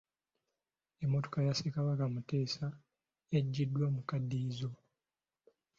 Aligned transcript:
Emmotoka 1.03 1.37
ya 1.45 1.53
Ssekabaka 1.55 2.03
Muteesa 2.13 2.65
eggyiddwa 3.37 3.87
mu 3.95 4.01
kaddiyizo. 4.09 4.69